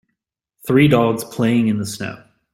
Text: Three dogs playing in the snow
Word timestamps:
Three 0.65 0.87
dogs 0.87 1.23
playing 1.23 1.67
in 1.67 1.77
the 1.77 1.85
snow 1.85 2.17